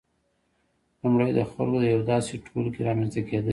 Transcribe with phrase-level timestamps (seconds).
[1.01, 3.49] لومړی د خلکو د یو داسې ټولګي رامنځته کېدل دي